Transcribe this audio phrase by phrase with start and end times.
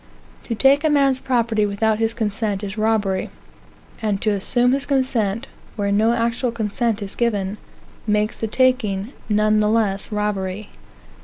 [0.45, 3.29] To take a man's property without his consent is robbery;
[4.01, 7.59] and to assume his consent, where no actual consent is given,
[8.07, 10.69] makes the taking none the less robbery.